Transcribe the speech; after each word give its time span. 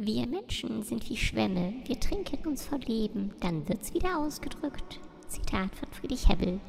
Wir 0.00 0.28
Menschen 0.28 0.84
sind 0.84 1.10
wie 1.10 1.16
Schwämme, 1.16 1.74
wir 1.86 1.98
trinken 1.98 2.46
uns 2.46 2.64
vor 2.64 2.78
Leben, 2.78 3.32
dann 3.40 3.68
wird's 3.68 3.92
wieder 3.94 4.16
ausgedrückt. 4.16 5.00
Zitat 5.26 5.74
von 5.74 5.88
Friedrich 5.90 6.28
Hebbel. 6.28 6.60